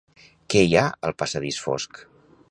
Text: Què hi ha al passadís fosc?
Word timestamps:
Què 0.53 0.63
hi 0.69 0.71
ha 0.79 0.85
al 1.09 1.13
passadís 1.23 1.59
fosc? 1.67 2.01